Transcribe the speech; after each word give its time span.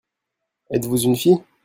Êtes-vous 0.71 1.01
une 1.03 1.15
fille? 1.15 1.43